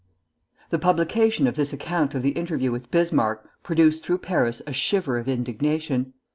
The 0.71 0.79
publication 0.79 1.45
of 1.45 1.55
this 1.55 1.73
account 1.73 2.15
of 2.15 2.23
the 2.23 2.31
interview 2.31 2.71
with 2.71 2.89
Bismarck 2.89 3.47
produced 3.61 4.01
through 4.01 4.17
Paris 4.17 4.59
a 4.65 4.73
shiver 4.73 5.19
of 5.19 5.27
indignation. 5.29 6.13